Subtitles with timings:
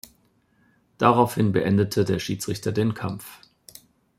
[0.97, 3.41] Daraufhin beendete der Schiedsrichter den Kampf.